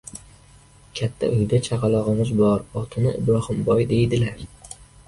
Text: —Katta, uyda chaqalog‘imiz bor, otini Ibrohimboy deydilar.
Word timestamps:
—Katta, 0.99 1.29
uyda 1.35 1.59
chaqalog‘imiz 1.69 2.33
bor, 2.41 2.67
otini 2.83 3.17
Ibrohimboy 3.21 3.89
deydilar. 3.95 4.47